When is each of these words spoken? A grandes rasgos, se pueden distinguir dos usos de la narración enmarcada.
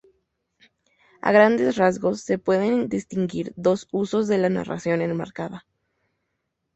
A 1.21 1.31
grandes 1.31 1.75
rasgos, 1.77 2.21
se 2.21 2.39
pueden 2.39 2.89
distinguir 2.89 3.53
dos 3.55 3.87
usos 3.91 4.27
de 4.27 4.39
la 4.39 4.49
narración 4.49 4.99
enmarcada. 5.03 5.67